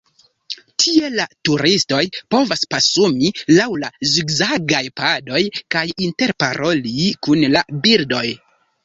Tie 0.83 1.09
la 1.15 1.25
turistoj 1.49 1.99
povas 2.35 2.63
pasumi 2.71 3.29
lau 3.51 3.75
la 3.83 3.91
zigzagaj 4.13 4.81
padoj 5.03 5.43
kaj 5.77 5.85
interparoli 6.07 7.07
kun 7.29 7.45
la 7.59 7.63
birdoj. 7.85 8.25